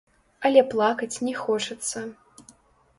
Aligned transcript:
Але 0.49 0.63
плакаць 0.71 1.21
не 1.29 1.37
хочацца. 1.45 1.97